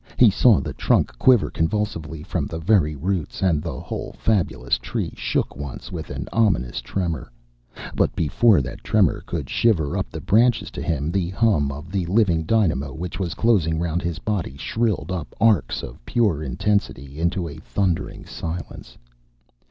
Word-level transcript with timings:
He 0.17 0.31
saw 0.31 0.59
the 0.59 0.73
trunk 0.73 1.15
quiver 1.19 1.51
convulsively 1.51 2.23
from 2.23 2.47
the 2.47 2.57
very 2.57 2.95
roots, 2.95 3.43
and 3.43 3.61
the 3.61 3.79
whole 3.79 4.13
fabulous 4.17 4.79
Tree 4.79 5.13
shook 5.15 5.55
once 5.55 5.91
with 5.91 6.09
an 6.09 6.27
ominous 6.33 6.81
tremor. 6.81 7.31
But 7.93 8.15
before 8.15 8.63
that 8.63 8.83
tremor 8.83 9.21
could 9.27 9.47
shiver 9.47 9.95
up 9.95 10.09
the 10.09 10.19
branches 10.19 10.71
to 10.71 10.81
him 10.81 11.11
the 11.11 11.29
hum 11.29 11.71
of 11.71 11.91
the 11.91 12.07
living 12.07 12.45
dynamo 12.45 12.95
which 12.95 13.19
was 13.19 13.35
closing 13.35 13.77
round 13.77 14.01
his 14.01 14.17
body 14.17 14.57
shrilled 14.57 15.11
up 15.11 15.35
arcs 15.39 15.83
of 15.83 16.03
pure 16.03 16.41
intensity 16.41 17.19
into 17.19 17.47
a 17.47 17.57
thundering 17.59 18.25
silence. 18.25 18.97